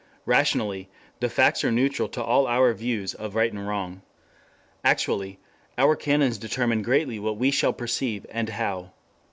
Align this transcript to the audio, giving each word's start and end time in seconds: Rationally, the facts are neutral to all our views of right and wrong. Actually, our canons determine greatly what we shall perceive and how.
Rationally, 0.25 0.89
the 1.19 1.29
facts 1.29 1.63
are 1.63 1.71
neutral 1.71 2.09
to 2.09 2.23
all 2.23 2.47
our 2.47 2.73
views 2.73 3.13
of 3.13 3.35
right 3.35 3.53
and 3.53 3.67
wrong. 3.67 4.01
Actually, 4.83 5.37
our 5.77 5.95
canons 5.95 6.39
determine 6.39 6.81
greatly 6.81 7.19
what 7.19 7.37
we 7.37 7.51
shall 7.51 7.71
perceive 7.71 8.25
and 8.31 8.49
how. 8.49 8.93